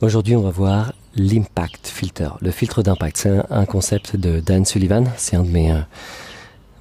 Aujourd'hui, 0.00 0.36
on 0.36 0.42
va 0.42 0.50
voir 0.50 0.92
l'impact 1.16 1.88
filter, 1.88 2.28
le 2.40 2.52
filtre 2.52 2.84
d'impact. 2.84 3.16
C'est 3.16 3.40
un, 3.50 3.64
concept 3.64 4.14
de 4.14 4.38
Dan 4.38 4.64
Sullivan. 4.64 5.10
C'est 5.16 5.34
un 5.34 5.42
de 5.42 5.50
mes 5.50 5.72
euh, 5.72 5.80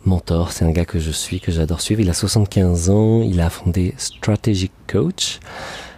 mentors. 0.06 0.52
C'est 0.52 0.66
un 0.66 0.70
gars 0.70 0.86
que 0.86 1.00
je 1.00 1.10
suis, 1.10 1.40
que 1.40 1.52
j'adore 1.52 1.82
suivre. 1.82 2.02
Il 2.02 2.12
a 2.12 2.14
75 2.14 2.92
ans. 2.92 3.24
Il 3.24 3.42
a 3.42 3.50
fondé 3.50 3.96
Strategic 3.98 4.72
Coach, 4.86 5.40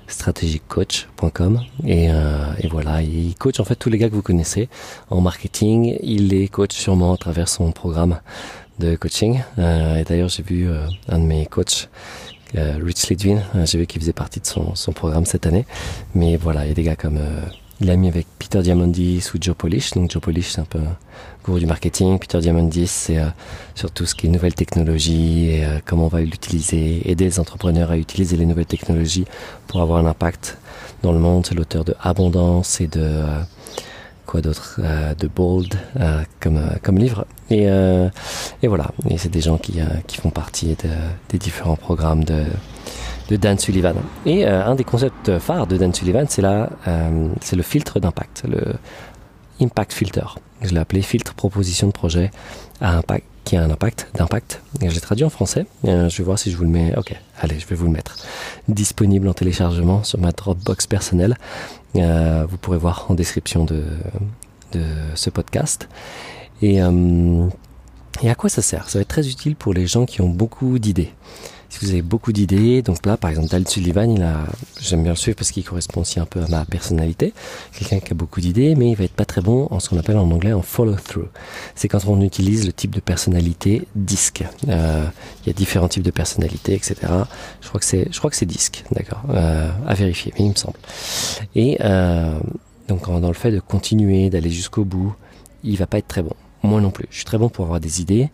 strategiccoach.com. 0.07 1.59
Et, 1.85 2.09
euh, 2.09 2.53
et 2.59 2.69
voilà, 2.69 3.01
il 3.01 3.35
coach 3.35 3.59
en 3.59 3.65
fait 3.65 3.75
tous 3.75 3.89
les 3.89 3.97
gars 3.97 4.07
que 4.07 4.15
vous 4.15 4.21
connaissez 4.21 4.69
en 5.09 5.19
marketing. 5.19 5.97
Il 6.01 6.29
les 6.29 6.47
coach 6.47 6.73
sûrement 6.73 7.11
à 7.13 7.17
travers 7.17 7.49
son 7.49 7.73
programme 7.73 8.21
de 8.79 8.95
coaching. 8.95 9.41
Euh, 9.57 9.97
et 9.97 10.03
d'ailleurs, 10.03 10.29
j'ai 10.29 10.43
vu 10.43 10.69
euh, 10.69 10.87
un 11.09 11.19
de 11.19 11.25
mes 11.25 11.45
coachs 11.45 11.89
euh, 12.57 12.77
Rich 12.83 13.07
Lidwin, 13.09 13.41
euh, 13.55 13.65
j'ai 13.65 13.77
vu 13.77 13.85
qu'il 13.85 14.01
faisait 14.01 14.13
partie 14.13 14.39
de 14.39 14.45
son, 14.45 14.75
son, 14.75 14.91
programme 14.91 15.25
cette 15.25 15.45
année. 15.45 15.65
Mais 16.15 16.37
voilà, 16.37 16.65
il 16.65 16.69
y 16.69 16.71
a 16.71 16.73
des 16.73 16.83
gars 16.83 16.95
comme 16.95 17.17
euh, 17.17 17.41
il 17.81 17.89
a 17.89 17.95
mis 17.95 18.07
avec 18.07 18.27
Peter 18.39 18.61
Diamandis 18.61 19.29
ou 19.33 19.37
Joe 19.39 19.55
Polish. 19.55 19.91
Donc 19.91 20.11
Joe 20.11 20.21
Polish, 20.21 20.49
c'est 20.49 20.61
un 20.61 20.65
peu 20.65 20.79
gourou 21.43 21.59
du 21.59 21.65
marketing. 21.65 22.19
Peter 22.19 22.39
Diamandis, 22.39 22.87
c'est 22.87 23.19
euh, 23.19 23.27
sur 23.75 23.91
tout 23.91 24.05
ce 24.05 24.15
qui 24.15 24.27
est 24.27 24.29
nouvelles 24.29 24.55
technologies 24.55 25.49
et 25.49 25.63
comment 25.85 26.05
on 26.05 26.09
va 26.09 26.21
l'utiliser, 26.21 27.09
aider 27.09 27.25
les 27.25 27.39
entrepreneurs 27.39 27.91
à 27.91 27.97
utiliser 27.97 28.35
les 28.35 28.45
nouvelles 28.45 28.65
technologies 28.65 29.25
pour 29.67 29.81
avoir 29.81 30.03
un 30.03 30.09
impact 30.09 30.57
dans 31.03 31.11
le 31.11 31.19
monde. 31.19 31.45
C'est 31.45 31.55
l'auteur 31.55 31.85
de 31.85 31.95
Abondance 32.01 32.81
et 32.81 32.87
de 32.87 33.23
quoi 34.29 34.41
d'autre 34.41 34.79
euh, 34.83 35.15
de 35.15 35.27
bold 35.27 35.73
euh, 35.99 36.21
comme 36.39 36.57
euh, 36.57 36.75
comme 36.83 36.99
livre 36.99 37.25
et 37.49 37.67
et 38.61 38.67
voilà 38.67 38.91
et 39.09 39.17
c'est 39.17 39.29
des 39.29 39.41
gens 39.41 39.57
qui 39.57 39.79
qui 40.07 40.17
font 40.17 40.29
partie 40.29 40.75
de, 40.75 40.89
des 41.29 41.37
différents 41.37 41.75
programmes 41.75 42.23
de 42.23 43.35
Dan 43.35 43.57
Sullivan 43.59 43.95
et 44.25 44.45
un 44.45 44.75
des 44.75 44.83
concepts 44.83 45.37
phares 45.39 45.67
de 45.67 45.77
Dan 45.77 45.93
Sullivan 45.93 46.25
c'est 46.27 46.41
là 46.41 46.69
c'est 47.41 47.55
le 47.55 47.63
filtre 47.63 47.99
d'impact 47.99 48.43
le 48.49 48.75
impact 49.61 49.93
filter 49.93 50.35
je 50.61 50.71
l'ai 50.71 50.79
appelé 50.79 51.01
filtre 51.01 51.33
proposition 51.33 51.87
de 51.87 51.93
projet 51.93 52.31
à 52.81 52.97
impact 52.97 53.25
qui 53.49 53.57
a 53.57 53.63
un 53.63 53.71
impact 53.71 54.07
d'impact. 54.13 54.61
J'ai 54.79 55.01
traduit 55.01 55.25
en 55.25 55.31
français. 55.31 55.65
Euh, 55.87 56.07
je 56.07 56.19
vais 56.19 56.23
voir 56.23 56.37
si 56.37 56.51
je 56.51 56.57
vous 56.57 56.65
le 56.65 56.69
mets. 56.69 56.95
Ok, 56.97 57.15
allez, 57.39 57.57
je 57.57 57.65
vais 57.65 57.75
vous 57.75 57.85
le 57.85 57.91
mettre. 57.91 58.15
Disponible 58.67 59.27
en 59.27 59.33
téléchargement 59.33 60.03
sur 60.03 60.19
ma 60.19 60.31
Dropbox 60.31 60.85
personnelle. 60.85 61.35
Euh, 61.95 62.45
vous 62.47 62.57
pourrez 62.57 62.77
voir 62.77 63.07
en 63.09 63.15
description 63.15 63.65
de, 63.65 63.83
de 64.73 64.83
ce 65.15 65.31
podcast. 65.31 65.89
Et, 66.61 66.79
euh, 66.79 67.47
et 68.21 68.29
à 68.29 68.35
quoi 68.35 68.49
ça 68.49 68.61
sert? 68.61 68.89
Ça 68.89 68.99
va 68.99 69.01
être 69.01 69.07
très 69.07 69.27
utile 69.27 69.55
pour 69.55 69.73
les 69.73 69.87
gens 69.87 70.05
qui 70.05 70.21
ont 70.21 70.29
beaucoup 70.29 70.79
d'idées 70.79 71.11
si 71.69 71.85
vous 71.85 71.91
avez 71.91 72.01
beaucoup 72.01 72.33
d'idées, 72.33 72.81
donc 72.81 73.05
là, 73.05 73.15
par 73.15 73.29
exemple, 73.29 73.49
Dal 73.49 73.67
Sullivan, 73.67 74.09
il 74.09 74.23
a, 74.23 74.45
j'aime 74.81 75.03
bien 75.03 75.11
le 75.11 75.17
suivre 75.17 75.37
parce 75.37 75.51
qu'il 75.51 75.63
correspond 75.63 76.01
aussi 76.01 76.19
un 76.19 76.25
peu 76.25 76.41
à 76.41 76.47
ma 76.47 76.65
personnalité. 76.65 77.33
Quelqu'un 77.77 77.99
qui 77.99 78.11
a 78.11 78.15
beaucoup 78.15 78.41
d'idées, 78.41 78.73
mais 78.75 78.89
il 78.89 78.95
va 78.95 79.03
être 79.03 79.13
pas 79.13 79.25
très 79.25 79.41
bon 79.41 79.67
en 79.69 79.79
ce 79.79 79.89
qu'on 79.89 79.99
appelle 79.99 80.17
en 80.17 80.29
anglais 80.31 80.51
en 80.51 80.63
follow-through. 80.63 81.27
C'est 81.75 81.87
quand 81.87 82.05
on 82.07 82.21
utilise 82.21 82.65
le 82.65 82.73
type 82.73 82.91
de 82.91 82.99
personnalité 82.99 83.87
disque. 83.95 84.43
Euh, 84.67 85.05
il 85.43 85.47
y 85.47 85.49
a 85.51 85.53
différents 85.53 85.87
types 85.87 86.03
de 86.03 86.11
personnalités, 86.11 86.73
etc. 86.73 86.95
Je 87.61 87.67
crois 87.67 87.79
que 87.79 87.85
c'est, 87.85 88.07
je 88.11 88.17
crois 88.17 88.31
que 88.31 88.35
c'est 88.35 88.47
disque, 88.47 88.83
d'accord, 88.91 89.21
euh, 89.29 89.69
à 89.87 89.93
vérifier, 89.93 90.33
mais 90.39 90.45
il 90.45 90.49
me 90.49 90.55
semble. 90.55 90.77
Et 91.53 91.77
euh, 91.81 92.39
donc, 92.87 93.05
dans 93.05 93.27
le 93.27 93.33
fait 93.33 93.51
de 93.51 93.59
continuer, 93.59 94.31
d'aller 94.31 94.49
jusqu'au 94.49 94.85
bout, 94.85 95.13
il 95.63 95.77
va 95.77 95.85
pas 95.85 95.99
être 95.99 96.07
très 96.07 96.23
bon. 96.23 96.33
Moi 96.63 96.81
non 96.81 96.91
plus. 96.91 97.05
Je 97.09 97.17
suis 97.17 97.25
très 97.25 97.37
bon 97.37 97.49
pour 97.49 97.65
avoir 97.65 97.79
des 97.79 98.01
idées, 98.01 98.29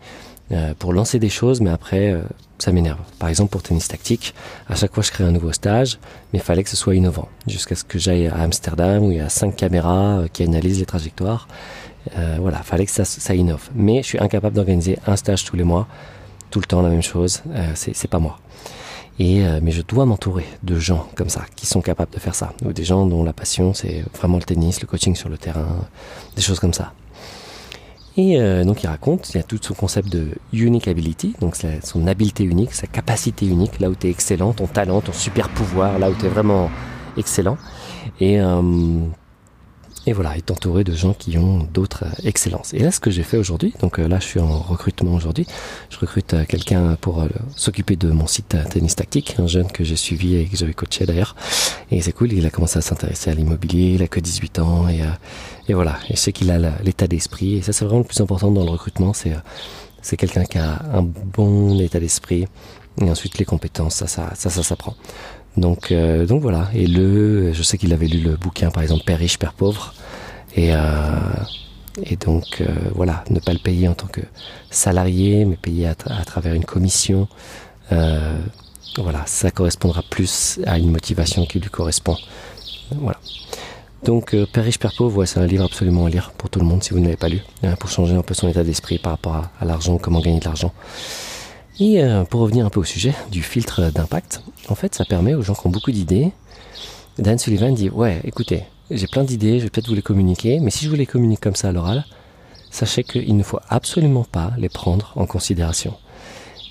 euh, 0.52 0.74
pour 0.78 0.92
lancer 0.92 1.18
des 1.18 1.28
choses, 1.28 1.60
mais 1.60 1.70
après, 1.70 2.12
euh, 2.12 2.22
ça 2.58 2.72
m'énerve. 2.72 2.98
Par 3.18 3.28
exemple, 3.28 3.50
pour 3.50 3.62
tennis 3.62 3.88
tactique, 3.88 4.34
à 4.68 4.74
chaque 4.74 4.94
fois 4.94 5.02
je 5.02 5.10
crée 5.10 5.24
un 5.24 5.32
nouveau 5.32 5.52
stage, 5.52 5.98
mais 6.32 6.38
il 6.38 6.42
fallait 6.42 6.62
que 6.62 6.70
ce 6.70 6.76
soit 6.76 6.94
innovant. 6.94 7.28
Jusqu'à 7.46 7.74
ce 7.74 7.84
que 7.84 7.98
j'aille 7.98 8.28
à 8.28 8.36
Amsterdam 8.36 9.04
où 9.04 9.10
il 9.10 9.18
y 9.18 9.20
a 9.20 9.28
cinq 9.28 9.56
caméras 9.56 10.20
euh, 10.20 10.28
qui 10.32 10.42
analysent 10.42 10.80
les 10.80 10.86
trajectoires. 10.86 11.48
Euh, 12.16 12.36
voilà, 12.40 12.58
fallait 12.62 12.86
que 12.86 12.92
ça, 12.92 13.04
ça 13.04 13.34
innove. 13.34 13.68
Mais 13.74 14.02
je 14.02 14.06
suis 14.06 14.18
incapable 14.18 14.54
d'organiser 14.54 14.98
un 15.06 15.16
stage 15.16 15.44
tous 15.44 15.56
les 15.56 15.64
mois, 15.64 15.88
tout 16.50 16.60
le 16.60 16.66
temps 16.66 16.80
la 16.80 16.88
même 16.88 17.02
chose. 17.02 17.42
Euh, 17.50 17.72
c'est 17.74 18.08
pas 18.08 18.20
moi. 18.20 18.38
Et 19.18 19.42
mais 19.62 19.70
je 19.70 19.80
dois 19.80 20.04
m'entourer 20.04 20.44
de 20.62 20.78
gens 20.78 21.08
comme 21.14 21.30
ça 21.30 21.46
qui 21.56 21.64
sont 21.64 21.80
capables 21.80 22.12
de 22.12 22.20
faire 22.20 22.34
ça, 22.34 22.52
ou 22.62 22.74
des 22.74 22.84
gens 22.84 23.06
dont 23.06 23.24
la 23.24 23.32
passion 23.32 23.72
c'est 23.72 24.04
vraiment 24.12 24.36
le 24.36 24.42
tennis, 24.42 24.82
le 24.82 24.86
coaching 24.86 25.14
sur 25.14 25.30
le 25.30 25.38
terrain, 25.38 25.66
des 26.36 26.42
choses 26.42 26.60
comme 26.60 26.74
ça. 26.74 26.92
Et 28.18 28.40
euh, 28.40 28.64
donc 28.64 28.82
il 28.82 28.86
raconte, 28.86 29.30
il 29.34 29.36
y 29.36 29.40
a 29.40 29.42
tout 29.42 29.58
son 29.60 29.74
concept 29.74 30.08
de 30.08 30.28
unique 30.52 30.88
ability, 30.88 31.34
donc 31.40 31.54
son 31.82 32.06
habileté 32.06 32.44
unique, 32.44 32.72
sa 32.72 32.86
capacité 32.86 33.46
unique, 33.46 33.78
là 33.78 33.90
où 33.90 33.94
tu 33.94 34.06
es 34.06 34.10
excellent, 34.10 34.52
ton 34.52 34.66
talent, 34.66 35.02
ton 35.02 35.12
super 35.12 35.50
pouvoir, 35.50 35.98
là 35.98 36.10
où 36.10 36.14
tu 36.14 36.24
es 36.24 36.28
vraiment 36.28 36.70
excellent. 37.18 37.58
Et, 38.20 38.40
euh, 38.40 38.62
et 40.06 40.12
voilà, 40.12 40.36
est 40.36 40.50
entouré 40.50 40.84
de 40.84 40.94
gens 40.94 41.14
qui 41.14 41.36
ont 41.36 41.66
d'autres 41.72 42.04
euh, 42.04 42.28
excellences. 42.28 42.72
Et 42.74 42.78
là, 42.78 42.90
ce 42.90 43.00
que 43.00 43.10
j'ai 43.10 43.22
fait 43.22 43.36
aujourd'hui, 43.36 43.74
donc 43.80 43.98
là, 43.98 44.18
je 44.20 44.24
suis 44.24 44.40
en 44.40 44.58
recrutement 44.58 45.14
aujourd'hui. 45.14 45.46
Je 45.90 45.98
recrute 45.98 46.34
quelqu'un 46.48 46.96
pour 47.00 47.26
s'occuper 47.56 47.96
de 47.96 48.10
mon 48.10 48.26
site 48.26 48.56
Tennis 48.70 48.96
Tactique, 48.96 49.36
un 49.38 49.46
jeune 49.46 49.70
que 49.70 49.84
j'ai 49.84 49.96
suivi 49.96 50.36
et 50.36 50.46
que 50.46 50.56
j'avais 50.56 50.74
coaché 50.74 51.06
d'ailleurs. 51.06 51.34
Et 51.90 52.00
c'est 52.00 52.12
cool, 52.12 52.32
il 52.32 52.46
a 52.46 52.50
commencé 52.50 52.78
à 52.78 52.82
s'intéresser 52.82 53.30
à 53.30 53.34
l'immobilier, 53.34 53.94
il 53.94 54.02
a 54.02 54.08
que 54.08 54.20
18 54.20 54.58
ans 54.60 54.88
et 54.88 55.02
et 55.68 55.74
voilà, 55.74 55.98
et 56.08 56.14
je 56.14 56.20
sais 56.20 56.32
qu'il 56.32 56.50
a 56.50 56.58
l'état 56.82 57.08
d'esprit. 57.08 57.56
Et 57.56 57.62
ça, 57.62 57.72
c'est 57.72 57.84
vraiment 57.84 58.00
le 58.00 58.06
plus 58.06 58.20
important 58.20 58.50
dans 58.50 58.64
le 58.64 58.70
recrutement. 58.70 59.12
C'est 59.12 59.32
euh, 59.32 59.38
c'est 60.02 60.16
quelqu'un 60.16 60.44
qui 60.44 60.58
a 60.58 60.82
un 60.92 61.02
bon 61.02 61.80
état 61.80 61.98
d'esprit. 61.98 62.46
Et 63.00 63.10
ensuite, 63.10 63.38
les 63.38 63.44
compétences, 63.44 63.96
ça, 63.96 64.06
ça, 64.06 64.32
ça, 64.36 64.50
ça 64.50 64.62
s'apprend. 64.62 64.94
Donc, 65.56 65.92
euh, 65.92 66.26
donc 66.26 66.42
voilà. 66.42 66.68
Et 66.74 66.86
le, 66.86 67.52
je 67.52 67.62
sais 67.62 67.78
qu'il 67.78 67.92
avait 67.92 68.06
lu 68.06 68.20
le 68.20 68.36
bouquin, 68.36 68.70
par 68.70 68.82
exemple, 68.82 69.04
Père 69.04 69.18
riche, 69.18 69.38
Père 69.38 69.52
pauvre. 69.52 69.94
Et, 70.54 70.74
euh, 70.74 70.78
et 72.02 72.16
donc, 72.16 72.60
euh, 72.60 72.66
voilà, 72.94 73.24
ne 73.30 73.40
pas 73.40 73.52
le 73.52 73.58
payer 73.58 73.88
en 73.88 73.94
tant 73.94 74.06
que 74.06 74.20
salarié, 74.70 75.44
mais 75.44 75.56
payer 75.56 75.88
à, 75.88 75.94
à 76.06 76.24
travers 76.24 76.54
une 76.54 76.64
commission. 76.64 77.28
Euh, 77.92 78.38
voilà, 78.98 79.22
ça 79.26 79.50
correspondra 79.50 80.02
plus 80.02 80.58
à 80.66 80.78
une 80.78 80.90
motivation 80.90 81.44
qui 81.46 81.60
lui 81.60 81.70
correspond. 81.70 82.16
Voilà. 82.90 83.18
Donc 84.04 84.34
euh, 84.34 84.46
Père 84.46 84.64
riche, 84.64 84.78
Père 84.78 84.92
pauvre, 84.96 85.18
ouais, 85.18 85.26
c'est 85.26 85.40
un 85.40 85.46
livre 85.46 85.64
absolument 85.64 86.06
à 86.06 86.10
lire 86.10 86.32
pour 86.38 86.48
tout 86.50 86.60
le 86.60 86.64
monde 86.64 86.82
si 86.82 86.90
vous 86.90 87.00
ne 87.00 87.04
l'avez 87.04 87.16
pas 87.16 87.28
lu, 87.28 87.40
hein, 87.62 87.74
pour 87.78 87.90
changer 87.90 88.14
un 88.14 88.22
peu 88.22 88.34
son 88.34 88.48
état 88.48 88.62
d'esprit 88.62 88.98
par 88.98 89.12
rapport 89.12 89.48
à, 89.60 89.64
l'argent, 89.64 89.98
comment 89.98 90.20
gagner 90.20 90.38
de 90.38 90.44
l'argent. 90.44 90.72
Et 91.78 92.02
euh, 92.02 92.24
pour 92.24 92.40
revenir 92.40 92.64
un 92.64 92.70
peu 92.70 92.80
au 92.80 92.84
sujet 92.84 93.14
du 93.30 93.42
filtre 93.42 93.90
d'impact, 93.90 94.42
en 94.68 94.74
fait 94.74 94.94
ça 94.94 95.04
permet 95.04 95.34
aux 95.34 95.42
gens 95.42 95.54
qui 95.54 95.66
ont 95.66 95.70
beaucoup 95.70 95.90
d'idées, 95.90 96.32
Dan 97.18 97.38
Sullivan 97.38 97.74
dit, 97.74 97.90
ouais, 97.90 98.20
écoutez, 98.24 98.64
j'ai 98.90 99.06
plein 99.06 99.24
d'idées, 99.24 99.58
je 99.58 99.64
vais 99.64 99.70
peut-être 99.70 99.88
vous 99.88 99.94
les 99.94 100.02
communiquer, 100.02 100.60
mais 100.60 100.70
si 100.70 100.84
je 100.84 100.90
vous 100.90 100.96
les 100.96 101.06
communique 101.06 101.40
comme 101.40 101.56
ça 101.56 101.68
à 101.68 101.72
l'oral, 101.72 102.04
sachez 102.70 103.04
qu'il 103.04 103.36
ne 103.36 103.42
faut 103.42 103.60
absolument 103.68 104.24
pas 104.24 104.52
les 104.58 104.68
prendre 104.68 105.12
en 105.16 105.26
considération. 105.26 105.94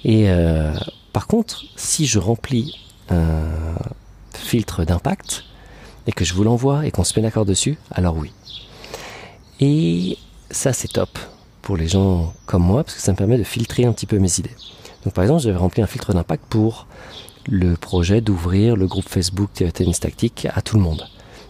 Et 0.04 0.30
euh, 0.30 0.74
par 1.14 1.28
contre, 1.28 1.64
si 1.76 2.06
je 2.06 2.20
remplis 2.20 2.80
un 3.10 3.76
filtre 4.34 4.86
d'impact, 4.86 5.46
et 6.08 6.12
que 6.12 6.26
je 6.26 6.34
vous 6.34 6.44
l'envoie 6.44 6.86
et 6.86 6.92
qu'on 6.92 7.04
se 7.04 7.18
met 7.20 7.24
d'accord 7.24 7.46
dessus, 7.46 7.78
alors 7.92 8.16
oui. 8.18 8.32
Et 9.60 10.18
ça 10.52 10.74
c'est 10.74 10.88
top 10.88 11.18
pour 11.62 11.78
les 11.78 11.88
gens 11.88 12.34
comme 12.46 12.64
moi 12.64 12.84
parce 12.84 12.96
que 12.96 13.02
ça 13.02 13.12
me 13.12 13.18
permet 13.18 13.38
de 13.38 13.44
filtrer 13.44 13.86
un 13.86 13.94
petit 13.94 14.06
peu 14.06 14.20
mes 14.20 14.40
idées. 14.40 14.56
Donc 15.06 15.14
par 15.14 15.24
exemple, 15.24 15.42
j'avais 15.42 15.58
rempli 15.58 15.82
un 15.82 15.88
filtre 15.88 16.14
d'impact 16.14 16.44
pour 16.50 16.88
le 17.48 17.76
projet 17.76 18.22
d'ouvrir 18.22 18.76
le 18.76 18.88
groupe 18.88 19.08
Facebook 19.08 19.52
Tennis 19.54 20.00
Tactique 20.00 20.48
à 20.54 20.62
tout 20.62 20.78
le 20.78 20.82
monde 20.82 21.08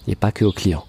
et 0.08 0.16
pas 0.16 0.32
que 0.32 0.46
aux 0.46 0.52
clients. 0.52 0.86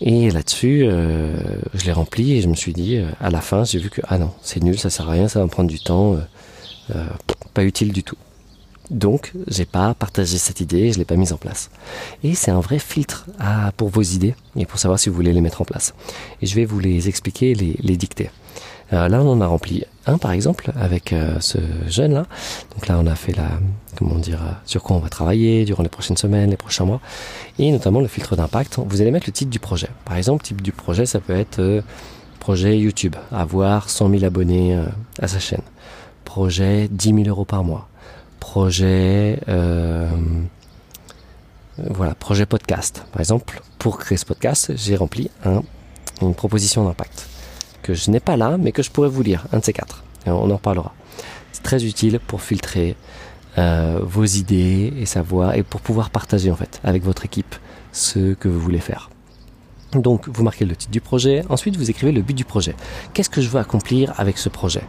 Et 0.00 0.32
là-dessus, 0.32 0.82
euh, 0.84 1.36
je 1.74 1.84
l'ai 1.84 1.92
rempli 1.92 2.32
et 2.32 2.42
je 2.42 2.48
me 2.48 2.56
suis 2.56 2.72
dit, 2.72 2.96
euh, 2.96 3.06
à 3.20 3.30
la 3.30 3.40
fin, 3.40 3.62
j'ai 3.62 3.78
vu 3.78 3.88
que 3.88 4.00
ah 4.08 4.18
non, 4.18 4.32
c'est 4.42 4.60
nul, 4.60 4.76
ça 4.76 4.90
sert 4.90 5.08
à 5.08 5.12
rien, 5.12 5.28
ça 5.28 5.38
va 5.38 5.44
me 5.44 5.50
prendre 5.50 5.70
du 5.70 5.78
temps, 5.78 6.16
euh, 6.92 7.04
pas 7.54 7.62
utile 7.62 7.92
du 7.92 8.02
tout. 8.02 8.16
Donc, 8.90 9.32
j'ai 9.46 9.64
pas 9.64 9.94
partagé 9.94 10.38
cette 10.38 10.60
idée, 10.60 10.92
je 10.92 10.98
l'ai 10.98 11.04
pas 11.04 11.14
mise 11.14 11.32
en 11.32 11.36
place. 11.36 11.70
Et 12.24 12.34
c'est 12.34 12.50
un 12.50 12.58
vrai 12.58 12.80
filtre 12.80 13.26
pour 13.76 13.90
vos 13.90 14.02
idées 14.02 14.34
et 14.56 14.66
pour 14.66 14.80
savoir 14.80 14.98
si 14.98 15.08
vous 15.08 15.14
voulez 15.14 15.32
les 15.32 15.40
mettre 15.40 15.62
en 15.62 15.64
place. 15.64 15.94
Et 16.42 16.46
je 16.46 16.54
vais 16.56 16.64
vous 16.64 16.80
les 16.80 17.08
expliquer, 17.08 17.54
les, 17.54 17.76
les 17.78 17.96
dicter. 17.96 18.30
Euh, 18.92 19.08
là, 19.08 19.22
on 19.22 19.32
en 19.32 19.40
a 19.40 19.46
rempli 19.46 19.84
un, 20.06 20.18
par 20.18 20.32
exemple, 20.32 20.70
avec 20.78 21.12
euh, 21.12 21.36
ce 21.40 21.58
jeune-là. 21.86 22.26
Donc 22.74 22.88
là, 22.88 22.98
on 22.98 23.06
a 23.06 23.14
fait 23.14 23.32
la, 23.32 23.48
comment 23.96 24.16
dire, 24.16 24.40
euh, 24.42 24.52
sur 24.66 24.82
quoi 24.82 24.96
on 24.96 24.98
va 24.98 25.08
travailler 25.08 25.64
durant 25.64 25.82
les 25.82 25.88
prochaines 25.88 26.16
semaines, 26.16 26.50
les 26.50 26.56
prochains 26.56 26.84
mois, 26.84 27.00
et 27.58 27.70
notamment 27.70 28.00
le 28.00 28.08
filtre 28.08 28.36
d'impact. 28.36 28.78
Vous 28.84 29.00
allez 29.00 29.10
mettre 29.10 29.26
le 29.28 29.32
titre 29.32 29.50
du 29.50 29.58
projet. 29.58 29.88
Par 30.04 30.16
exemple, 30.16 30.42
le 30.44 30.48
type 30.48 30.62
du 30.62 30.72
projet, 30.72 31.06
ça 31.06 31.20
peut 31.20 31.34
être 31.36 31.82
projet 32.40 32.78
YouTube, 32.78 33.16
avoir 33.30 33.88
100 33.88 34.10
000 34.10 34.24
abonnés 34.24 34.78
à 35.20 35.28
sa 35.28 35.38
chaîne. 35.38 35.62
Projet 36.24 36.88
10 36.90 37.24
000 37.24 37.28
euros 37.28 37.44
par 37.44 37.64
mois 37.64 37.88
projet, 38.40 39.38
voilà, 41.78 42.14
projet 42.16 42.44
podcast. 42.44 43.04
Par 43.12 43.20
exemple, 43.20 43.62
pour 43.78 43.98
créer 43.98 44.18
ce 44.18 44.26
podcast, 44.26 44.72
j'ai 44.74 44.96
rempli 44.96 45.30
un, 45.44 45.62
une 46.20 46.34
proposition 46.34 46.84
d'impact 46.84 47.28
que 47.82 47.94
je 47.94 48.10
n'ai 48.10 48.20
pas 48.20 48.36
là, 48.36 48.56
mais 48.58 48.72
que 48.72 48.82
je 48.82 48.90
pourrais 48.90 49.08
vous 49.08 49.22
lire, 49.22 49.46
un 49.52 49.58
de 49.58 49.64
ces 49.64 49.72
quatre. 49.72 50.04
Et 50.26 50.30
on 50.30 50.50
en 50.50 50.56
reparlera. 50.56 50.94
C'est 51.52 51.62
très 51.62 51.84
utile 51.84 52.20
pour 52.20 52.42
filtrer 52.42 52.96
euh, 53.58 54.00
vos 54.02 54.24
idées 54.24 54.92
et 54.98 55.06
savoir 55.06 55.54
et 55.54 55.62
pour 55.62 55.80
pouvoir 55.80 56.10
partager 56.10 56.50
en 56.50 56.56
fait 56.56 56.80
avec 56.84 57.02
votre 57.02 57.24
équipe 57.24 57.54
ce 57.92 58.34
que 58.34 58.48
vous 58.48 58.60
voulez 58.60 58.80
faire. 58.80 59.10
Donc 59.92 60.28
vous 60.28 60.42
marquez 60.42 60.64
le 60.64 60.74
titre 60.74 60.90
du 60.90 61.02
projet, 61.02 61.44
ensuite 61.50 61.76
vous 61.76 61.90
écrivez 61.90 62.12
le 62.12 62.22
but 62.22 62.34
du 62.34 62.46
projet. 62.46 62.74
Qu'est-ce 63.12 63.28
que 63.28 63.42
je 63.42 63.48
veux 63.48 63.60
accomplir 63.60 64.14
avec 64.18 64.38
ce 64.38 64.48
projet? 64.48 64.82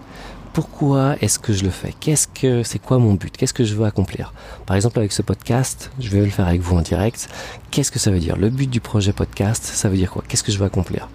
Pourquoi 0.53 1.15
est-ce 1.19 1.39
que 1.39 1.51
je 1.51 1.63
le 1.63 1.71
fais? 1.71 1.93
Qu'est-ce 1.99 2.27
que 2.27 2.63
c'est 2.63 2.79
quoi 2.79 2.99
mon 2.99 3.15
but? 3.15 3.35
Qu'est-ce 3.35 3.53
que 3.53 3.65
je 3.65 3.73
veux 3.73 3.85
accomplir? 3.85 4.33
Par 4.65 4.75
exemple 4.75 4.99
avec 4.99 5.11
ce 5.11 5.23
podcast, 5.23 5.91
je 5.99 6.09
vais 6.09 6.21
le 6.21 6.29
faire 6.29 6.47
avec 6.47 6.61
vous 6.61 6.77
en 6.77 6.81
direct. 6.81 7.27
Qu'est-ce 7.71 7.91
que 7.91 7.99
ça 7.99 8.11
veut 8.11 8.19
dire? 8.19 8.37
Le 8.37 8.49
but 8.49 8.69
du 8.69 8.79
projet 8.79 9.11
podcast, 9.13 9.63
ça 9.63 9.89
veut 9.89 9.97
dire 9.97 10.11
quoi? 10.11 10.23
Qu'est-ce 10.27 10.43
que 10.43 10.51
je 10.51 10.59
veux 10.59 10.65
accomplir? 10.65 11.09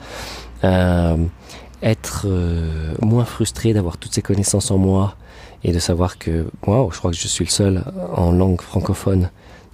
Euh, 0.64 1.16
Être 1.82 2.26
euh, 2.26 2.94
moins 3.00 3.24
frustré 3.24 3.72
d'avoir 3.72 3.98
toutes 3.98 4.14
ces 4.14 4.22
connaissances 4.22 4.70
en 4.70 4.78
moi 4.78 5.16
et 5.64 5.72
de 5.72 5.78
savoir 5.78 6.18
que 6.18 6.46
moi, 6.66 6.88
je 6.92 6.98
crois 6.98 7.10
que 7.10 7.16
je 7.16 7.28
suis 7.28 7.44
le 7.44 7.50
seul 7.50 7.84
en 8.14 8.32
langue 8.32 8.60
francophone 8.60 9.30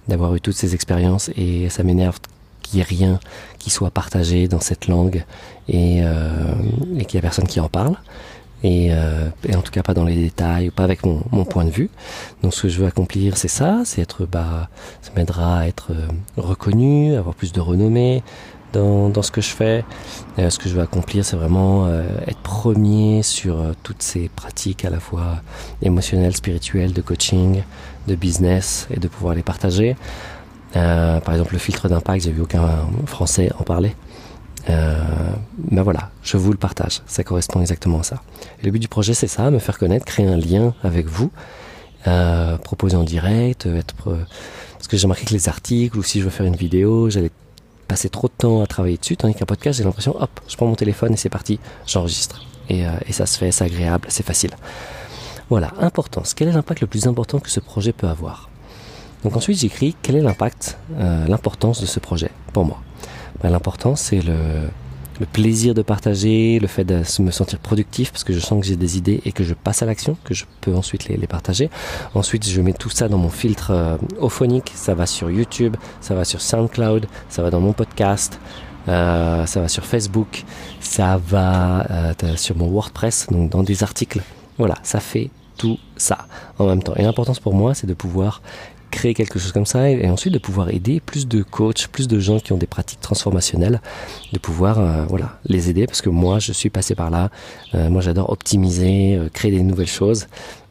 d'avoir 0.07 0.35
eu 0.35 0.41
toutes 0.41 0.55
ces 0.55 0.75
expériences 0.75 1.29
et 1.35 1.69
ça 1.69 1.83
m'énerve 1.83 2.19
qu'il 2.61 2.77
n'y 2.77 2.81
ait 2.81 2.83
rien 2.83 3.19
qui 3.59 3.69
soit 3.69 3.91
partagé 3.91 4.47
dans 4.47 4.59
cette 4.59 4.87
langue 4.87 5.23
et, 5.67 6.01
euh, 6.03 6.53
et 6.97 7.05
qu'il 7.05 7.17
n'y 7.17 7.19
a 7.19 7.21
personne 7.21 7.47
qui 7.47 7.59
en 7.59 7.69
parle 7.69 7.95
et, 8.63 8.87
euh, 8.91 9.29
et, 9.47 9.55
en 9.55 9.61
tout 9.61 9.71
cas 9.71 9.83
pas 9.83 9.93
dans 9.93 10.05
les 10.05 10.15
détails, 10.15 10.71
pas 10.71 10.83
avec 10.83 11.05
mon, 11.05 11.21
mon, 11.31 11.45
point 11.45 11.65
de 11.65 11.69
vue. 11.69 11.89
Donc 12.41 12.53
ce 12.53 12.63
que 12.63 12.69
je 12.69 12.79
veux 12.79 12.87
accomplir, 12.87 13.37
c'est 13.37 13.47
ça, 13.47 13.81
c'est 13.85 14.01
être, 14.01 14.25
bah, 14.25 14.69
ça 15.01 15.11
m'aidera 15.15 15.59
à 15.59 15.67
être 15.67 15.91
euh, 15.91 16.07
reconnu, 16.37 17.15
avoir 17.15 17.35
plus 17.35 17.51
de 17.51 17.59
renommée 17.59 18.23
dans, 18.75 19.21
ce 19.21 19.31
que 19.31 19.41
je 19.41 19.49
fais. 19.49 19.85
Euh, 20.39 20.49
ce 20.49 20.59
que 20.59 20.69
je 20.69 20.75
veux 20.75 20.81
accomplir, 20.81 21.25
c'est 21.25 21.35
vraiment 21.35 21.85
euh, 21.85 22.03
être 22.27 22.39
premier 22.39 23.23
sur 23.23 23.59
euh, 23.59 23.73
toutes 23.83 24.01
ces 24.01 24.29
pratiques 24.29 24.85
à 24.85 24.89
la 24.89 24.99
fois 24.99 25.41
émotionnelles, 25.81 26.35
spirituelles, 26.35 26.93
de 26.93 27.01
coaching, 27.01 27.63
de 28.07 28.15
business 28.15 28.87
et 28.91 28.99
de 28.99 29.07
pouvoir 29.07 29.35
les 29.35 29.43
partager. 29.43 29.95
par 30.73 31.31
exemple, 31.31 31.53
le 31.53 31.59
filtre 31.59 31.87
d'impact, 31.87 32.23
j'ai 32.23 32.31
vu 32.31 32.41
aucun 32.41 32.67
Français 33.05 33.49
en 33.59 33.63
parler. 33.63 33.95
Euh, 34.69 34.99
ben 35.57 35.83
voilà, 35.83 36.09
je 36.23 36.37
vous 36.37 36.51
le 36.51 36.57
partage. 36.57 37.01
Ça 37.05 37.23
correspond 37.23 37.61
exactement 37.61 37.99
à 37.99 38.03
ça. 38.03 38.21
Le 38.63 38.71
but 38.71 38.79
du 38.79 38.87
projet, 38.87 39.13
c'est 39.13 39.27
ça, 39.27 39.51
me 39.51 39.59
faire 39.59 39.77
connaître, 39.77 40.05
créer 40.05 40.27
un 40.27 40.37
lien 40.37 40.73
avec 40.83 41.05
vous, 41.07 41.31
proposer 42.63 42.97
en 42.97 43.03
direct, 43.03 43.65
être 43.65 44.17
parce 44.85 44.91
que 44.91 44.97
j'ai 44.97 45.05
remarqué 45.05 45.25
que 45.25 45.33
les 45.33 45.49
articles 45.49 45.97
ou 45.97 46.03
si 46.03 46.19
je 46.19 46.25
veux 46.25 46.29
faire 46.29 46.45
une 46.45 46.55
vidéo, 46.55 47.09
j'allais 47.09 47.31
passer 47.87 48.09
trop 48.09 48.27
de 48.27 48.33
temps 48.37 48.61
à 48.61 48.67
travailler 48.67 48.97
dessus, 48.97 49.17
tandis 49.17 49.35
qu'un 49.35 49.45
podcast, 49.45 49.77
j'ai 49.77 49.83
l'impression, 49.83 50.15
hop, 50.19 50.29
je 50.47 50.55
prends 50.55 50.67
mon 50.67 50.75
téléphone 50.75 51.13
et 51.13 51.17
c'est 51.17 51.29
parti, 51.29 51.59
j'enregistre. 51.85 52.43
Et, 52.69 52.85
euh, 52.85 52.91
et 53.07 53.13
ça 53.13 53.25
se 53.25 53.37
fait, 53.37 53.51
c'est 53.51 53.63
agréable, 53.63 54.07
c'est 54.09 54.25
facile. 54.25 54.51
Voilà, 55.49 55.71
importance. 55.79 56.33
Quel 56.33 56.47
est 56.47 56.51
l'impact 56.51 56.81
le 56.81 56.87
plus 56.87 57.07
important 57.07 57.39
que 57.39 57.49
ce 57.49 57.59
projet 57.59 57.93
peut 57.93 58.07
avoir? 58.07 58.49
Donc 59.23 59.37
ensuite, 59.37 59.59
j'écris 59.59 59.95
quel 60.01 60.15
est 60.15 60.21
l'impact, 60.21 60.77
euh, 60.97 61.27
l'importance 61.27 61.81
de 61.81 61.85
ce 61.85 61.99
projet 61.99 62.29
pour 62.53 62.65
moi? 62.65 62.81
Ben, 63.41 63.49
L'important, 63.49 63.95
c'est 63.95 64.21
le, 64.21 64.69
le 65.19 65.25
plaisir 65.25 65.73
de 65.73 65.81
partager, 65.81 66.59
le 66.59 66.67
fait 66.67 66.83
de 66.83 67.01
me 67.19 67.31
sentir 67.31 67.59
productif 67.59 68.11
parce 68.11 68.23
que 68.23 68.33
je 68.33 68.39
sens 68.39 68.59
que 68.59 68.67
j'ai 68.67 68.75
des 68.75 68.97
idées 68.97 69.21
et 69.25 69.31
que 69.31 69.43
je 69.43 69.53
passe 69.53 69.81
à 69.81 69.85
l'action, 69.85 70.17
que 70.23 70.33
je 70.33 70.45
peux 70.61 70.75
ensuite 70.75 71.07
les, 71.07 71.17
partager. 71.27 71.69
Ensuite, 72.13 72.47
je 72.47 72.61
mets 72.61 72.73
tout 72.73 72.89
ça 72.89 73.07
dans 73.07 73.17
mon 73.17 73.29
filtre 73.29 73.71
euh, 73.71 73.97
ophonique. 74.19 74.71
Ça 74.75 74.93
va 74.93 75.05
sur 75.05 75.31
YouTube, 75.31 75.75
ça 76.01 76.13
va 76.15 76.25
sur 76.25 76.41
SoundCloud, 76.41 77.07
ça 77.29 77.41
va 77.41 77.49
dans 77.49 77.59
mon 77.59 77.73
podcast, 77.73 78.39
euh, 78.87 79.45
ça 79.45 79.61
va 79.61 79.67
sur 79.67 79.85
Facebook, 79.85 80.43
ça 80.79 81.19
va 81.27 81.85
euh, 81.89 82.35
sur 82.35 82.55
mon 82.55 82.67
WordPress, 82.67 83.27
donc 83.31 83.49
dans 83.49 83.63
des 83.63 83.83
articles. 83.83 84.21
Voilà, 84.57 84.75
ça 84.83 84.99
fait 84.99 85.29
tout 85.57 85.77
ça 85.97 86.27
en 86.59 86.67
même 86.67 86.83
temps. 86.83 86.93
Et 86.95 87.03
l'importance 87.03 87.39
pour 87.39 87.53
moi, 87.53 87.73
c'est 87.73 87.87
de 87.87 87.93
pouvoir 87.93 88.41
créer 88.91 89.13
quelque 89.13 89.39
chose 89.39 89.51
comme 89.51 89.65
ça 89.65 89.89
et, 89.89 90.09
ensuite 90.09 90.33
de 90.33 90.39
pouvoir 90.39 90.69
aider 90.69 90.99
plus 90.99 91.27
de 91.27 91.43
coachs, 91.43 91.87
plus 91.87 92.07
de 92.07 92.19
gens 92.19 92.39
qui 92.39 92.53
ont 92.53 92.57
des 92.57 92.67
pratiques 92.67 93.01
transformationnelles, 93.01 93.81
de 94.33 94.39
pouvoir 94.39 94.79
euh, 94.79 95.05
voilà 95.07 95.39
les 95.45 95.69
aider 95.69 95.85
parce 95.85 96.01
que 96.01 96.09
moi 96.09 96.39
je 96.39 96.51
suis 96.51 96.69
passé 96.69 96.95
par 96.95 97.09
là. 97.09 97.29
Euh, 97.73 97.89
moi 97.89 98.01
j'adore 98.01 98.29
optimiser, 98.29 99.15
euh, 99.15 99.29
créer 99.29 99.51
des 99.51 99.63
nouvelles 99.63 99.87
choses 99.87 100.27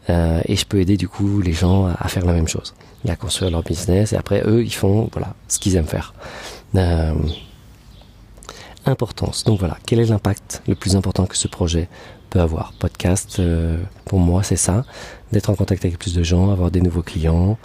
et 0.07 0.55
je 0.55 0.67
peux 0.67 0.81
aider 0.81 0.99
du 0.99 1.09
coup 1.09 1.41
les 1.41 1.55
gens 1.55 1.87
à, 1.87 2.09
faire 2.09 2.27
la 2.27 2.35
même 2.35 2.47
chose, 2.47 2.75
et 3.07 3.11
à 3.11 3.17
construire 3.17 3.51
leur 3.51 3.63
business 3.63 4.13
et 4.13 4.17
après 4.17 4.43
eux 4.47 4.63
ils 4.63 4.75
font 4.75 5.09
voilà 5.15 5.33
ce 5.49 5.59
qu'ils 5.59 5.77
aiment 5.77 5.87
faire. 5.87 6.13
Importance. 8.85 9.45
Donc 9.45 9.61
voilà, 9.61 9.79
quel 9.87 9.99
est 10.01 10.05
l'impact 10.05 10.63
le 10.69 10.75
plus 10.75 10.95
important 10.95 11.25
que 11.25 11.39
ce 11.39 11.49
projet 11.49 11.89
peut 12.29 12.41
avoir? 12.41 12.75
Podcast, 12.79 13.41
pour 14.05 14.19
moi, 14.19 14.43
c'est 14.43 14.57
ça, 14.57 14.85
d'être 15.33 15.49
en 15.49 15.55
contact 15.55 15.87
avec 15.87 15.99
plus 15.99 16.13
de 16.13 16.23
gens, 16.23 16.51
avoir 16.51 16.71
des 16.71 16.83
nouveaux 16.83 17.01
clients, 17.01 17.57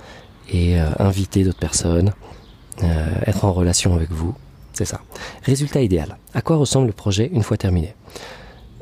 et 0.51 0.79
euh, 0.79 0.89
inviter 0.99 1.43
d'autres 1.43 1.59
personnes, 1.59 2.11
euh, 2.83 3.07
être 3.25 3.45
en 3.45 3.53
relation 3.53 3.95
avec 3.95 4.11
vous. 4.11 4.33
C'est 4.73 4.85
ça. 4.85 5.01
Résultat 5.43 5.81
idéal. 5.81 6.17
À 6.33 6.41
quoi 6.41 6.57
ressemble 6.57 6.87
le 6.87 6.93
projet 6.93 7.29
une 7.33 7.43
fois 7.43 7.57
terminé? 7.57 7.93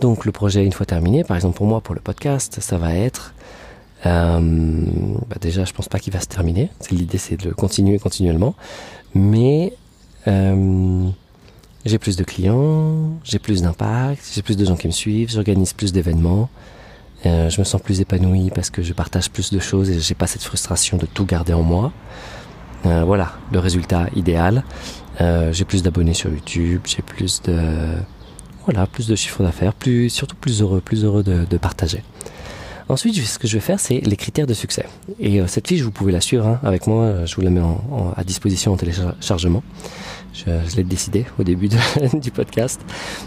Donc 0.02 0.26
le 0.26 0.32
projet 0.32 0.64
une 0.64 0.74
fois 0.74 0.86
terminé, 0.86 1.24
par 1.24 1.36
exemple 1.36 1.58
pour 1.58 1.66
moi, 1.66 1.82
pour 1.82 1.96
le 1.96 2.02
podcast, 2.02 2.60
ça 2.62 2.78
va 2.78 2.94
être... 2.94 3.34
Euh, 4.06 4.40
bah 5.28 5.38
déjà, 5.42 5.66
je 5.66 5.74
pense 5.74 5.90
pas 5.90 5.98
qu'il 5.98 6.14
va 6.14 6.20
se 6.20 6.28
terminer. 6.28 6.70
L'idée, 6.92 7.18
c'est 7.18 7.38
de 7.38 7.50
le 7.50 7.56
continuer 7.56 7.98
continuellement. 7.98 8.56
Mais 9.16 9.74
j'ai 11.88 12.00
plus 12.00 12.18
de 12.18 12.24
clients, 12.24 13.18
j'ai 13.24 13.40
plus 13.40 13.62
d'impact, 13.62 14.22
j'ai 14.34 14.42
plus 14.42 14.58
de 14.58 14.66
gens 14.66 14.76
qui 14.76 14.88
me 14.88 14.92
suivent, 14.92 15.32
j'organise 15.32 15.74
plus 15.74 15.94
d'événements. 15.94 16.50
Euh, 17.26 17.50
je 17.50 17.60
me 17.60 17.66
sens 17.66 17.82
plus 17.82 18.00
épanoui 18.00 18.52
parce 18.54 18.70
que 18.70 18.82
je 18.82 18.94
partage 18.94 19.30
plus 19.30 19.52
de 19.52 19.60
choses 19.60 19.90
et 19.90 20.00
j'ai 20.00 20.16
pas 20.16 20.28
cette 20.28 20.44
frustration 20.44 20.98
de 20.98 21.06
tout 21.06 21.26
garder 21.26 21.54
en 21.54 21.64
moi. 21.64 21.92
Euh, 22.86 23.04
voilà, 23.04 23.34
le 23.52 23.60
résultat 23.60 24.08
idéal. 24.16 24.64
Euh, 25.20 25.52
j'ai 25.52 25.66
plus 25.66 25.82
d'abonnés 25.82 26.14
sur 26.14 26.30
YouTube, 26.30 26.82
j'ai 26.86 27.02
plus 27.02 27.42
de 27.44 27.60
voilà, 28.66 28.86
plus 28.86 29.08
de 29.08 29.16
chiffre 29.16 29.44
d'affaires, 29.44 29.74
plus 29.74 30.10
surtout 30.10 30.36
plus 30.36 30.62
heureux, 30.62 30.82
plus 30.82 31.06
heureux 31.06 31.24
de, 31.24 31.46
de, 31.46 31.58
partager. 31.58 32.04
Ensuite, 32.90 33.16
ce 33.16 33.38
que 33.38 33.48
je 33.48 33.56
vais 33.56 33.62
faire, 33.62 33.80
c'est 33.80 34.00
les 34.00 34.16
critères 34.16 34.48
de 34.48 34.54
succès. 34.54 34.86
Et 35.20 35.42
euh, 35.42 35.48
cette 35.48 35.68
fiche, 35.68 35.82
vous 35.82 35.92
pouvez 35.92 36.12
la 36.12 36.22
suivre 36.22 36.48
hein, 36.48 36.60
avec 36.64 36.88
moi. 36.88 37.26
Je 37.26 37.36
vous 37.36 37.42
la 37.42 37.50
mets 37.50 37.62
à 38.16 38.24
disposition 38.24 38.74
en 38.74 38.78
téléchargement. 38.78 39.64
Je, 40.34 40.76
l'ai 40.76 40.84
décidé 40.84 41.26
au 41.40 41.44
début 41.44 41.70
du 42.14 42.32
podcast. 42.32 42.82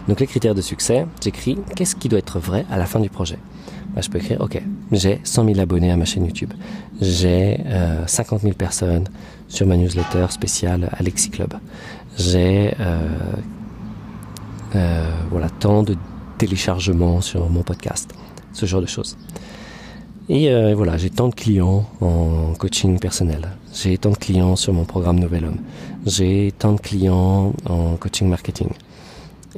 Donc 0.08 0.20
les 0.20 0.26
critères 0.26 0.54
de 0.54 0.62
succès, 0.62 1.06
j'écris 1.22 1.58
qu'est-ce 1.76 1.96
qui 1.96 2.08
doit 2.08 2.18
être 2.18 2.38
vrai 2.38 2.64
à 2.70 2.78
la 2.78 2.86
fin 2.86 3.00
du 3.00 3.10
projet 3.10 3.38
je 3.98 4.08
peux 4.08 4.18
écrire, 4.18 4.40
ok, 4.40 4.62
j'ai 4.92 5.20
100 5.24 5.44
000 5.46 5.60
abonnés 5.60 5.90
à 5.90 5.96
ma 5.96 6.04
chaîne 6.04 6.24
YouTube, 6.24 6.52
j'ai 7.00 7.58
euh, 7.66 8.06
50 8.06 8.42
000 8.42 8.54
personnes 8.54 9.04
sur 9.48 9.66
ma 9.66 9.76
newsletter 9.76 10.26
spéciale 10.30 10.88
Alexis 10.92 11.30
Club, 11.30 11.54
j'ai 12.16 12.74
euh, 12.80 12.98
euh, 14.76 15.10
voilà 15.30 15.48
tant 15.48 15.82
de 15.82 15.96
téléchargements 16.38 17.20
sur 17.20 17.48
mon 17.50 17.62
podcast, 17.62 18.12
ce 18.52 18.66
genre 18.66 18.80
de 18.80 18.86
choses. 18.86 19.16
Et 20.32 20.48
euh, 20.48 20.76
voilà, 20.76 20.96
j'ai 20.96 21.10
tant 21.10 21.28
de 21.28 21.34
clients 21.34 21.84
en 22.00 22.54
coaching 22.56 23.00
personnel, 23.00 23.48
j'ai 23.74 23.98
tant 23.98 24.10
de 24.10 24.16
clients 24.16 24.54
sur 24.54 24.72
mon 24.72 24.84
programme 24.84 25.18
Nouvel 25.18 25.44
Homme, 25.44 25.58
j'ai 26.06 26.54
tant 26.56 26.74
de 26.74 26.80
clients 26.80 27.52
en 27.68 27.96
coaching 27.96 28.28
marketing. 28.28 28.68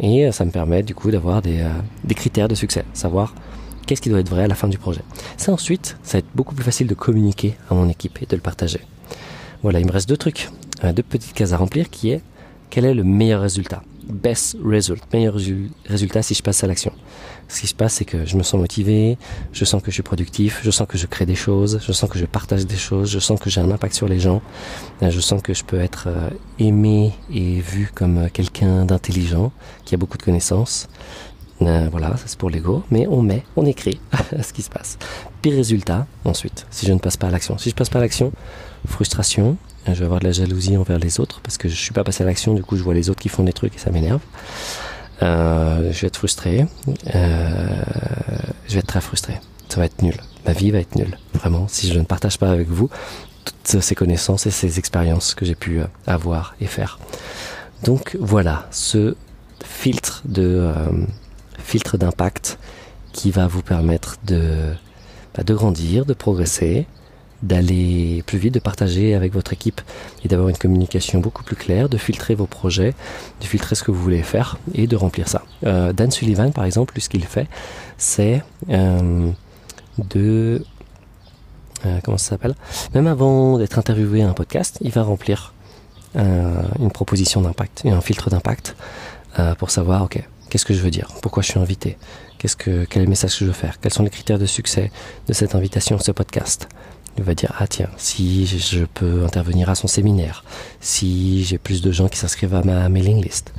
Et 0.00 0.24
euh, 0.24 0.32
ça 0.32 0.46
me 0.46 0.50
permet 0.50 0.82
du 0.82 0.94
coup 0.94 1.10
d'avoir 1.10 1.42
des, 1.42 1.60
euh, 1.60 1.68
des 2.04 2.14
critères 2.14 2.48
de 2.48 2.54
succès, 2.54 2.86
savoir 2.94 3.34
qu'est-ce 3.86 4.00
qui 4.00 4.08
doit 4.08 4.20
être 4.20 4.30
vrai 4.30 4.44
à 4.44 4.48
la 4.48 4.54
fin 4.54 4.66
du 4.66 4.78
projet. 4.78 5.02
Ça 5.36 5.52
ensuite, 5.52 5.98
ça 6.02 6.14
va 6.14 6.20
être 6.20 6.34
beaucoup 6.34 6.54
plus 6.54 6.64
facile 6.64 6.86
de 6.86 6.94
communiquer 6.94 7.54
à 7.68 7.74
mon 7.74 7.90
équipe 7.90 8.22
et 8.22 8.26
de 8.26 8.34
le 8.34 8.40
partager. 8.40 8.80
Voilà, 9.62 9.78
il 9.78 9.86
me 9.86 9.92
reste 9.92 10.08
deux 10.08 10.16
trucs, 10.16 10.48
euh, 10.84 10.94
deux 10.94 11.02
petites 11.02 11.34
cases 11.34 11.52
à 11.52 11.58
remplir 11.58 11.90
qui 11.90 12.12
est 12.12 12.22
quel 12.70 12.86
est 12.86 12.94
le 12.94 13.04
meilleur 13.04 13.42
résultat? 13.42 13.82
Best 14.04 14.56
result, 14.64 15.02
meilleur 15.12 15.34
résultat 15.86 16.22
si 16.22 16.34
je 16.34 16.42
passe 16.42 16.62
à 16.64 16.66
l'action. 16.66 16.92
Ce 17.48 17.60
qui 17.60 17.66
se 17.66 17.74
passe, 17.74 17.94
c'est 17.94 18.04
que 18.04 18.24
je 18.24 18.36
me 18.36 18.42
sens 18.42 18.58
motivé, 18.58 19.18
je 19.52 19.64
sens 19.64 19.82
que 19.82 19.90
je 19.90 19.94
suis 19.94 20.02
productif, 20.02 20.60
je 20.62 20.70
sens 20.70 20.86
que 20.88 20.96
je 20.96 21.06
crée 21.06 21.26
des 21.26 21.34
choses, 21.34 21.80
je 21.86 21.92
sens 21.92 22.08
que 22.08 22.18
je 22.18 22.24
partage 22.24 22.66
des 22.66 22.76
choses, 22.76 23.10
je 23.10 23.18
sens 23.18 23.38
que 23.38 23.50
j'ai 23.50 23.60
un 23.60 23.70
impact 23.70 23.94
sur 23.94 24.08
les 24.08 24.18
gens, 24.18 24.40
euh, 25.02 25.10
je 25.10 25.20
sens 25.20 25.42
que 25.42 25.52
je 25.52 25.64
peux 25.64 25.78
être 25.80 26.04
euh, 26.08 26.30
aimé 26.58 27.12
et 27.32 27.60
vu 27.60 27.90
comme 27.94 28.30
quelqu'un 28.30 28.84
d'intelligent, 28.84 29.52
qui 29.84 29.94
a 29.94 29.98
beaucoup 29.98 30.18
de 30.18 30.22
connaissanses, 30.22 30.88
euh, 31.66 31.88
voilà, 31.90 32.16
ça 32.16 32.24
c'est 32.26 32.38
pour 32.38 32.50
l'ego, 32.50 32.82
mais 32.90 33.06
on 33.06 33.22
met, 33.22 33.44
on 33.56 33.66
écrit 33.66 34.00
ce 34.42 34.52
qui 34.52 34.62
se 34.62 34.70
passe. 34.70 34.98
Pire 35.42 35.54
résultat, 35.54 36.06
ensuite, 36.24 36.66
si 36.70 36.86
je 36.86 36.92
ne 36.92 36.98
passe 36.98 37.16
pas 37.16 37.28
à 37.28 37.30
l'action. 37.30 37.58
Si 37.58 37.70
je 37.70 37.74
passe 37.74 37.88
pas 37.88 37.98
à 37.98 38.02
l'action, 38.02 38.32
frustration, 38.86 39.56
je 39.86 39.92
vais 39.92 40.04
avoir 40.04 40.20
de 40.20 40.26
la 40.26 40.32
jalousie 40.32 40.76
envers 40.76 40.98
les 40.98 41.20
autres 41.20 41.40
parce 41.40 41.58
que 41.58 41.68
je 41.68 41.74
suis 41.74 41.92
pas 41.92 42.04
passé 42.04 42.22
à 42.22 42.26
l'action, 42.26 42.54
du 42.54 42.62
coup 42.62 42.76
je 42.76 42.82
vois 42.82 42.94
les 42.94 43.10
autres 43.10 43.20
qui 43.20 43.28
font 43.28 43.42
des 43.42 43.52
trucs 43.52 43.74
et 43.74 43.78
ça 43.78 43.90
m'énerve. 43.90 44.20
Euh, 45.22 45.92
je 45.92 46.00
vais 46.00 46.06
être 46.08 46.16
frustré, 46.16 46.66
euh, 47.14 47.82
je 48.66 48.74
vais 48.74 48.80
être 48.80 48.86
très 48.86 49.00
frustré. 49.00 49.40
Ça 49.68 49.80
va 49.80 49.86
être 49.86 50.02
nul. 50.02 50.16
Ma 50.46 50.52
vie 50.52 50.70
va 50.70 50.78
être 50.78 50.96
nulle, 50.96 51.16
vraiment, 51.34 51.66
si 51.68 51.90
je 51.90 51.98
ne 51.98 52.04
partage 52.04 52.38
pas 52.38 52.50
avec 52.50 52.68
vous 52.68 52.90
toutes 53.44 53.80
ces 53.80 53.94
connaissances 53.94 54.46
et 54.46 54.50
ces 54.50 54.78
expériences 54.78 55.34
que 55.34 55.44
j'ai 55.44 55.54
pu 55.54 55.80
euh, 55.80 55.86
avoir 56.06 56.54
et 56.60 56.66
faire. 56.66 56.98
Donc 57.84 58.16
voilà, 58.20 58.68
ce 58.70 59.16
filtre 59.64 60.22
de 60.24 60.42
euh, 60.42 60.74
filtre 61.58 61.96
d'impact 61.96 62.58
qui 63.12 63.30
va 63.30 63.46
vous 63.46 63.62
permettre 63.62 64.16
de, 64.24 64.72
bah, 65.34 65.42
de 65.42 65.54
grandir, 65.54 66.04
de 66.04 66.14
progresser, 66.14 66.86
d'aller 67.42 68.22
plus 68.26 68.38
vite, 68.38 68.54
de 68.54 68.58
partager 68.60 69.14
avec 69.14 69.32
votre 69.32 69.52
équipe 69.52 69.80
et 70.24 70.28
d'avoir 70.28 70.48
une 70.48 70.56
communication 70.56 71.20
beaucoup 71.20 71.42
plus 71.42 71.56
claire, 71.56 71.88
de 71.88 71.98
filtrer 71.98 72.34
vos 72.34 72.46
projets, 72.46 72.94
de 73.40 73.46
filtrer 73.46 73.74
ce 73.74 73.82
que 73.82 73.90
vous 73.90 74.00
voulez 74.00 74.22
faire 74.22 74.58
et 74.74 74.86
de 74.86 74.96
remplir 74.96 75.28
ça. 75.28 75.42
Euh, 75.66 75.92
Dan 75.92 76.10
Sullivan, 76.10 76.52
par 76.52 76.64
exemple, 76.64 77.00
ce 77.00 77.08
qu'il 77.08 77.24
fait, 77.24 77.48
c'est 77.98 78.42
euh, 78.70 79.30
de... 79.98 80.64
Euh, 81.84 81.98
comment 82.04 82.18
ça 82.18 82.30
s'appelle? 82.30 82.54
Même 82.94 83.08
avant 83.08 83.58
d'être 83.58 83.78
interviewé 83.78 84.22
à 84.22 84.28
un 84.28 84.34
podcast, 84.34 84.78
il 84.80 84.90
va 84.90 85.02
remplir 85.02 85.54
une 86.14 86.90
proposition 86.92 87.40
d'impact 87.40 87.86
et 87.86 87.90
un 87.90 88.02
filtre 88.02 88.28
d'impact 88.28 88.76
pour 89.58 89.70
savoir, 89.70 90.02
ok, 90.02 90.22
qu'est-ce 90.50 90.66
que 90.66 90.74
je 90.74 90.80
veux 90.80 90.90
dire? 90.90 91.08
Pourquoi 91.22 91.42
je 91.42 91.48
suis 91.48 91.58
invité? 91.58 91.96
Qu'est-ce 92.36 92.54
que, 92.54 92.84
Quel 92.84 93.00
est 93.00 93.04
le 93.06 93.08
message 93.08 93.32
que 93.32 93.38
je 93.38 93.44
veux 93.46 93.52
faire? 93.52 93.80
Quels 93.80 93.94
sont 93.94 94.02
les 94.02 94.10
critères 94.10 94.38
de 94.38 94.44
succès 94.44 94.92
de 95.26 95.32
cette 95.32 95.54
invitation, 95.54 95.98
ce 95.98 96.12
podcast? 96.12 96.68
Il 97.18 97.24
va 97.24 97.34
dire, 97.34 97.52
ah 97.58 97.66
tiens, 97.66 97.88
si 97.96 98.46
je 98.46 98.84
peux 98.84 99.24
intervenir 99.24 99.68
à 99.68 99.74
son 99.74 99.86
séminaire, 99.86 100.44
si 100.80 101.44
j'ai 101.44 101.58
plus 101.58 101.82
de 101.82 101.92
gens 101.92 102.08
qui 102.08 102.18
s'inscrivent 102.18 102.54
à 102.54 102.62
ma 102.62 102.88
mailing 102.88 103.22
list. 103.22 103.52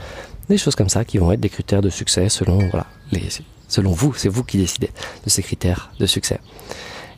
Des 0.49 0.57
choses 0.57 0.75
comme 0.75 0.89
ça 0.89 1.05
qui 1.05 1.17
vont 1.17 1.31
être 1.31 1.39
des 1.39 1.49
critères 1.49 1.81
de 1.81 1.89
succès 1.89 2.29
selon, 2.29 2.57
voilà, 2.69 2.87
les, 3.11 3.29
selon 3.67 3.91
vous, 3.91 4.13
c'est 4.13 4.29
vous 4.29 4.43
qui 4.43 4.57
décidez 4.57 4.89
de 5.23 5.29
ces 5.29 5.41
critères 5.41 5.91
de 5.99 6.05
succès. 6.05 6.39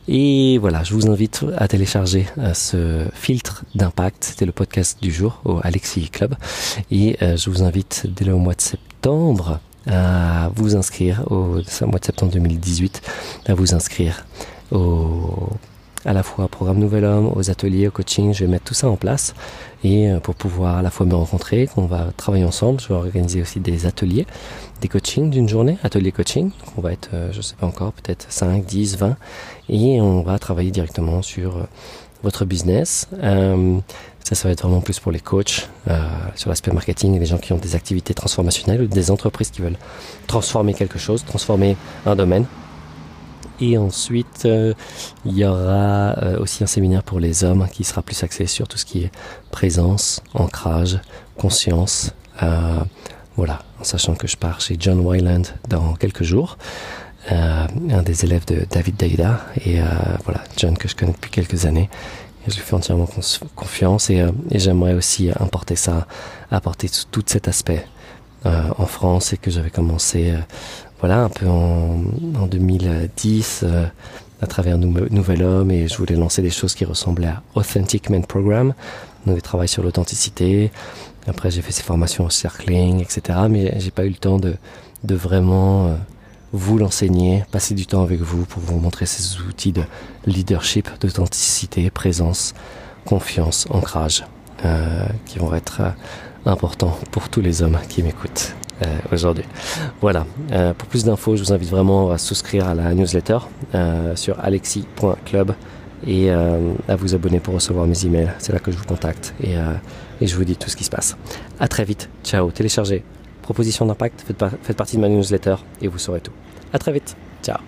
Et 0.08 0.58
voilà, 0.58 0.84
je 0.84 0.94
vous 0.94 1.10
invite 1.10 1.44
à 1.56 1.66
télécharger 1.66 2.26
euh, 2.38 2.54
ce 2.54 3.04
filtre 3.12 3.64
d'impact. 3.74 4.22
C'était 4.22 4.46
le 4.46 4.52
podcast 4.52 4.98
du 5.02 5.10
jour 5.10 5.40
au 5.44 5.58
Alexis 5.64 6.10
Club. 6.10 6.36
Et 6.92 7.16
euh, 7.22 7.36
je 7.36 7.50
vous 7.50 7.64
invite 7.64 8.06
dès 8.06 8.24
le 8.24 8.36
mois 8.36 8.54
de 8.54 8.60
septembre 8.60 9.58
à 9.88 10.50
vous 10.54 10.76
inscrire 10.76 11.24
au 11.30 11.60
mois 11.86 11.98
de 11.98 12.04
septembre 12.04 12.32
2018 12.32 13.02
à 13.46 13.54
vous 13.54 13.74
inscrire 13.74 14.26
au 14.72 15.48
à 16.06 16.12
la 16.12 16.22
fois 16.22 16.44
au 16.44 16.48
programme 16.48 16.78
Nouvel 16.78 17.04
Homme, 17.04 17.32
aux 17.34 17.50
ateliers, 17.50 17.88
au 17.88 17.90
coaching. 17.90 18.32
Je 18.32 18.44
vais 18.44 18.50
mettre 18.50 18.64
tout 18.64 18.74
ça 18.74 18.88
en 18.88 18.96
place 18.96 19.34
et 19.84 20.08
euh, 20.08 20.20
pour 20.20 20.34
pouvoir 20.34 20.78
à 20.78 20.82
la 20.82 20.90
fois 20.90 21.04
me 21.04 21.14
rencontrer, 21.14 21.66
qu'on 21.66 21.86
va 21.86 22.12
travailler 22.16 22.44
ensemble. 22.44 22.80
Je 22.80 22.88
vais 22.88 22.94
organiser 22.94 23.42
aussi 23.42 23.60
des 23.60 23.86
ateliers, 23.86 24.26
des 24.80 24.88
coachings 24.88 25.30
d'une 25.30 25.48
journée, 25.48 25.78
atelier 25.82 26.12
coaching. 26.12 26.50
On 26.78 26.80
va 26.80 26.92
être, 26.92 27.10
euh, 27.12 27.32
je 27.32 27.40
sais 27.40 27.56
pas 27.56 27.66
encore, 27.66 27.92
peut-être 27.92 28.26
5, 28.28 28.64
10, 28.64 28.96
20 28.98 29.16
et 29.68 30.00
on 30.00 30.22
va 30.22 30.38
travailler 30.38 30.70
directement 30.70 31.22
sur 31.22 31.56
euh, 31.56 31.62
votre 32.22 32.44
business. 32.44 33.08
ça, 33.20 34.34
ça 34.34 34.48
va 34.48 34.52
être 34.52 34.62
vraiment 34.62 34.80
plus 34.80 34.98
pour 34.98 35.12
les 35.12 35.20
coachs, 35.20 35.68
sur 36.34 36.48
l'aspect 36.48 36.72
marketing 36.72 37.14
et 37.14 37.18
les 37.20 37.26
gens 37.26 37.38
qui 37.38 37.52
ont 37.52 37.58
des 37.58 37.76
activités 37.76 38.14
transformationnelles 38.14 38.82
ou 38.82 38.86
des 38.86 39.10
entreprises 39.12 39.50
qui 39.50 39.60
veulent 39.60 39.78
transformer 40.26 40.74
quelque 40.74 40.98
chose, 40.98 41.24
transformer 41.24 41.76
un 42.04 42.16
domaine. 42.16 42.46
Et 43.60 43.78
ensuite, 43.78 44.44
euh, 44.44 44.74
il 45.24 45.36
y 45.36 45.44
aura 45.44 46.18
euh, 46.22 46.38
aussi 46.40 46.62
un 46.62 46.66
séminaire 46.66 47.02
pour 47.02 47.20
les 47.20 47.44
hommes 47.44 47.66
qui 47.72 47.84
sera 47.84 48.02
plus 48.02 48.22
axé 48.22 48.46
sur 48.46 48.68
tout 48.68 48.76
ce 48.76 48.84
qui 48.84 49.04
est 49.04 49.10
présence, 49.50 50.22
ancrage, 50.34 50.98
conscience. 51.38 52.12
Euh, 52.42 52.80
voilà, 53.36 53.62
en 53.80 53.84
sachant 53.84 54.14
que 54.14 54.26
je 54.26 54.36
pars 54.36 54.60
chez 54.60 54.76
John 54.78 55.00
Wyland 55.00 55.42
dans 55.68 55.94
quelques 55.94 56.22
jours, 56.22 56.56
un 57.28 58.02
des 58.02 58.24
élèves 58.24 58.44
de 58.46 58.66
David 58.70 58.96
Daida. 58.96 59.40
Et 59.66 59.78
voilà, 60.24 60.42
John 60.56 60.78
que 60.78 60.88
je 60.88 60.94
connais 60.94 61.12
depuis 61.12 61.30
quelques 61.30 61.66
années. 61.66 61.90
Je 62.46 62.54
lui 62.54 62.62
fais 62.62 62.74
entièrement 62.74 63.08
confiance 63.54 64.08
et, 64.08 64.24
et 64.50 64.58
j'aimerais 64.58 64.94
aussi 64.94 65.30
importer 65.38 65.76
ça, 65.76 66.06
apporter 66.50 66.88
tout 67.10 67.24
cet 67.26 67.48
aspect 67.48 67.84
en 68.44 68.86
France 68.86 69.34
et 69.34 69.36
que 69.36 69.50
j'avais 69.50 69.70
commencé 69.70 70.32
voilà, 71.00 71.24
un 71.24 71.28
peu 71.28 71.46
en, 71.46 72.02
en 72.38 72.46
2010 72.46 73.60
euh, 73.64 73.86
à 74.40 74.46
travers 74.46 74.78
Nouvel 74.78 75.42
Homme 75.42 75.70
et 75.70 75.88
je 75.88 75.96
voulais 75.96 76.14
lancer 76.14 76.42
des 76.42 76.50
choses 76.50 76.74
qui 76.74 76.84
ressemblaient 76.84 77.28
à 77.28 77.42
Authentic 77.54 78.10
Men 78.10 78.24
Program, 78.24 78.74
donc 79.26 79.36
des 79.36 79.42
travail 79.42 79.68
sur 79.68 79.82
l'authenticité. 79.82 80.70
Après, 81.26 81.50
j'ai 81.50 81.62
fait 81.62 81.72
ces 81.72 81.82
formations 81.82 82.24
au 82.24 82.30
circling, 82.30 83.00
etc. 83.00 83.38
Mais 83.50 83.78
j'ai 83.80 83.90
pas 83.90 84.04
eu 84.04 84.10
le 84.10 84.14
temps 84.14 84.38
de, 84.38 84.54
de 85.04 85.14
vraiment 85.14 85.86
euh, 85.86 85.96
vous 86.52 86.78
l'enseigner, 86.78 87.44
passer 87.50 87.74
du 87.74 87.86
temps 87.86 88.02
avec 88.02 88.20
vous 88.20 88.44
pour 88.44 88.62
vous 88.62 88.78
montrer 88.78 89.06
ces 89.06 89.40
outils 89.40 89.72
de 89.72 89.82
leadership, 90.26 90.88
d'authenticité, 91.00 91.90
présence, 91.90 92.54
confiance, 93.04 93.66
ancrage, 93.70 94.24
euh, 94.64 95.06
qui 95.26 95.38
vont 95.38 95.54
être 95.54 95.80
euh, 95.80 95.90
importants 96.50 96.96
pour 97.10 97.28
tous 97.28 97.40
les 97.40 97.62
hommes 97.62 97.78
qui 97.88 98.02
m'écoutent. 98.02 98.54
Euh, 98.82 98.98
aujourd'hui. 99.10 99.44
Voilà. 100.00 100.26
Euh, 100.52 100.74
pour 100.74 100.88
plus 100.88 101.04
d'infos, 101.04 101.36
je 101.36 101.42
vous 101.42 101.52
invite 101.52 101.70
vraiment 101.70 102.10
à 102.10 102.18
souscrire 102.18 102.68
à 102.68 102.74
la 102.74 102.92
newsletter 102.94 103.38
euh, 103.74 104.14
sur 104.16 104.38
alexis.club 104.40 105.54
et 106.06 106.30
à 106.30 106.94
vous 106.94 107.14
abonner 107.14 107.40
pour 107.40 107.54
recevoir 107.54 107.86
mes 107.86 108.04
emails. 108.04 108.30
C'est 108.38 108.52
là 108.52 108.58
que 108.58 108.70
je 108.70 108.76
vous 108.76 108.84
contacte 108.84 109.34
et, 109.42 109.54
et, 110.20 110.26
je 110.26 110.36
vous 110.36 110.44
dis 110.44 110.54
tout 110.54 110.68
ce 110.68 110.76
qui 110.76 110.84
se 110.84 110.90
passe. 110.90 111.16
À 111.58 111.68
très 111.68 111.84
vite. 111.84 112.10
Ciao. 112.22 112.50
Téléchargez. 112.50 113.02
Proposition 113.40 113.86
d'impact. 113.86 114.22
Faites, 114.26 114.44
faites 114.62 114.76
partie 114.76 114.96
de 114.96 115.00
ma 115.00 115.08
newsletter 115.08 115.56
et 115.80 115.88
vous 115.88 115.98
saurez 115.98 116.20
tout. 116.20 116.32
À 116.72 116.78
très 116.78 116.92
vite. 116.92 117.16
Ciao. 117.42 117.58